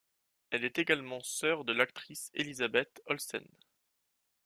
Elle 0.49 0.65
est 0.65 0.79
également 0.79 1.21
sœur 1.21 1.63
de 1.63 1.73
l'actrice 1.73 2.31
Elizabeth 2.33 3.03
Olsen. 3.05 3.45